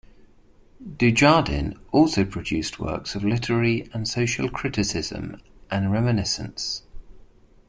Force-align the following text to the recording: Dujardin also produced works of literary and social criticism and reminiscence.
Dujardin 0.97 1.79
also 1.91 2.25
produced 2.25 2.79
works 2.79 3.13
of 3.13 3.23
literary 3.23 3.87
and 3.93 4.07
social 4.07 4.49
criticism 4.49 5.39
and 5.69 5.91
reminiscence. 5.91 6.81